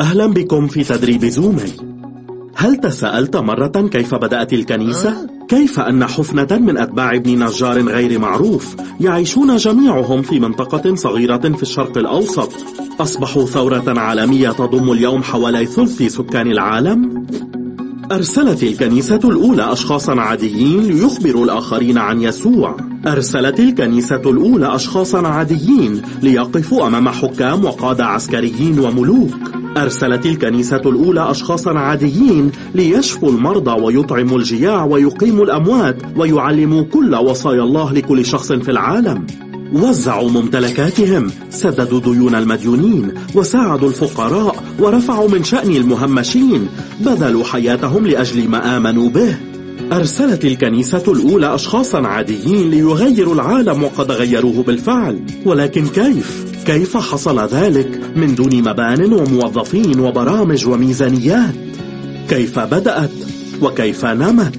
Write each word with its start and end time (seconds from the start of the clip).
أهلا 0.00 0.26
بكم 0.26 0.66
في 0.66 0.84
تدريب 0.84 1.24
زومي 1.24 1.72
هل 2.56 2.76
تساءلت 2.76 3.36
مرة 3.36 3.88
كيف 3.92 4.14
بدأت 4.14 4.52
الكنيسة؟ 4.52 5.26
كيف 5.48 5.80
أن 5.80 6.06
حفنة 6.06 6.58
من 6.58 6.78
أتباع 6.78 7.14
ابن 7.14 7.44
نجار 7.44 7.80
غير 7.80 8.18
معروف 8.18 8.76
يعيشون 9.00 9.56
جميعهم 9.56 10.22
في 10.22 10.40
منطقة 10.40 10.94
صغيرة 10.94 11.38
في 11.56 11.62
الشرق 11.62 11.98
الأوسط؟ 11.98 12.52
أصبحوا 13.00 13.46
ثورة 13.46 14.00
عالمية 14.00 14.50
تضم 14.50 14.92
اليوم 14.92 15.22
حوالي 15.22 15.66
ثلث 15.66 16.02
سكان 16.02 16.50
العالم؟ 16.50 17.26
أرسلت 18.12 18.62
الكنيسة 18.62 19.20
الأولى 19.24 19.72
أشخاصا 19.72 20.20
عاديين 20.20 20.80
ليخبروا 20.80 21.44
الآخرين 21.44 21.98
عن 21.98 22.22
يسوع. 22.22 22.76
أرسلت 23.06 23.60
الكنيسة 23.60 24.30
الأولى 24.30 24.74
أشخاصا 24.74 25.28
عاديين 25.28 26.02
ليقفوا 26.22 26.86
أمام 26.86 27.08
حكام 27.08 27.64
وقادة 27.64 28.04
عسكريين 28.04 28.78
وملوك. 28.78 29.61
أرسلت 29.76 30.26
الكنيسة 30.26 30.76
الأولى 30.76 31.30
أشخاصا 31.30 31.78
عاديين 31.78 32.52
ليشفوا 32.74 33.30
المرضى 33.30 33.82
ويطعموا 33.82 34.38
الجياع 34.38 34.84
ويقيموا 34.84 35.44
الأموات 35.44 35.96
ويعلموا 36.16 36.82
كل 36.82 37.14
وصايا 37.14 37.62
الله 37.62 37.92
لكل 37.92 38.26
شخص 38.26 38.52
في 38.52 38.70
العالم. 38.70 39.26
وزعوا 39.72 40.30
ممتلكاتهم 40.30 41.30
سددوا 41.50 42.00
ديون 42.00 42.34
المديونين 42.34 43.14
وساعدوا 43.34 43.88
الفقراء 43.88 44.64
ورفعوا 44.78 45.28
من 45.28 45.44
شأن 45.44 45.76
المهمشين 45.76 46.68
بذلوا 47.00 47.44
حياتهم 47.44 48.06
لأجل 48.06 48.48
ما 48.48 48.76
آمنوا 48.76 49.08
به. 49.08 49.36
أرسلت 49.92 50.44
الكنيسة 50.44 51.02
الأولى 51.08 51.54
أشخاصا 51.54 52.06
عاديين 52.06 52.70
ليغيروا 52.70 53.34
العالم 53.34 53.82
وقد 53.82 54.10
غيروه 54.10 54.62
بالفعل. 54.62 55.20
ولكن 55.46 55.86
كيف؟ 55.86 56.51
كيف 56.66 56.96
حصل 56.96 57.40
ذلك 57.40 58.00
من 58.16 58.34
دون 58.34 58.62
مبان 58.62 59.12
وموظفين 59.12 60.00
وبرامج 60.00 60.66
وميزانيات؟ 60.66 61.54
كيف 62.28 62.58
بدأت؟ 62.58 63.10
وكيف 63.62 64.04
نمت؟ 64.04 64.58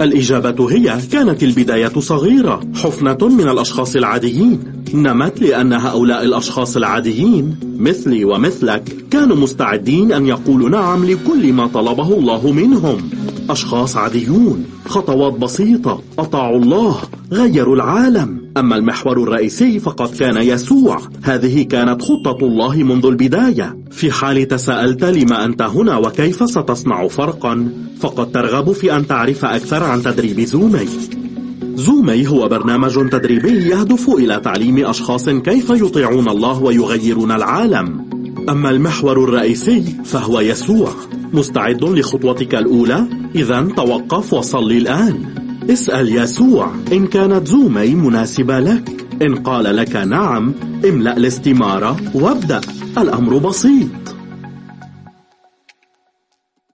الإجابة 0.00 0.70
هي 0.70 0.98
كانت 1.12 1.42
البداية 1.42 1.92
صغيرة 1.98 2.60
حفنة 2.74 3.18
من 3.22 3.48
الأشخاص 3.48 3.96
العاديين 3.96 4.60
نمت 4.94 5.40
لأن 5.40 5.72
هؤلاء 5.72 6.24
الأشخاص 6.24 6.76
العاديين 6.76 7.56
مثلي 7.78 8.24
ومثلك 8.24 8.96
كانوا 9.10 9.36
مستعدين 9.36 10.12
أن 10.12 10.26
يقولوا 10.26 10.68
نعم 10.68 11.04
لكل 11.04 11.52
ما 11.52 11.66
طلبه 11.66 12.14
الله 12.14 12.52
منهم 12.52 13.10
أشخاص 13.50 13.96
عاديون 13.96 14.64
خطوات 14.86 15.32
بسيطة 15.32 16.02
أطاعوا 16.18 16.58
الله 16.58 16.96
غيروا 17.32 17.76
العالم. 17.76 18.40
أما 18.56 18.76
المحور 18.76 19.22
الرئيسي 19.22 19.78
فقد 19.78 20.14
كان 20.14 20.36
يسوع. 20.36 21.00
هذه 21.22 21.62
كانت 21.62 22.02
خطة 22.02 22.46
الله 22.46 22.76
منذ 22.76 23.06
البداية. 23.06 23.78
في 23.90 24.12
حال 24.12 24.48
تساءلت 24.48 25.04
لما 25.04 25.44
أنت 25.44 25.62
هنا 25.62 25.96
وكيف 25.96 26.50
ستصنع 26.50 27.08
فرقا 27.08 27.72
فقد 28.00 28.32
ترغب 28.32 28.72
في 28.72 28.96
أن 28.96 29.06
تعرف 29.06 29.44
أكثر 29.44 29.84
عن 29.84 30.02
تدريب 30.02 30.40
زومي. 30.40 30.88
زومي 31.74 32.28
هو 32.28 32.48
برنامج 32.48 33.08
تدريبي 33.10 33.68
يهدف 33.68 34.10
إلى 34.10 34.40
تعليم 34.44 34.86
أشخاص 34.86 35.28
كيف 35.28 35.70
يطيعون 35.70 36.28
الله 36.28 36.62
ويغيرون 36.62 37.32
العالم. 37.32 38.10
أما 38.48 38.70
المحور 38.70 39.24
الرئيسي 39.24 39.82
فهو 40.04 40.40
يسوع. 40.40 40.90
مستعد 41.32 41.84
لخطوتك 41.84 42.54
الأولى؟ 42.54 43.06
إذا 43.34 43.68
توقف 43.76 44.32
وصلي 44.32 44.78
الآن. 44.78 45.39
اسأل 45.68 46.16
يسوع 46.16 46.70
إن 46.92 47.06
كانت 47.06 47.46
زومي 47.48 47.94
مناسبة 47.94 48.60
لك. 48.60 49.06
إن 49.22 49.34
قال 49.34 49.76
لك 49.76 49.96
نعم 49.96 50.54
املأ 50.88 51.16
الاستمارة 51.16 51.96
وابدأ. 52.14 52.60
الأمر 52.98 53.38
بسيط. 53.38 54.09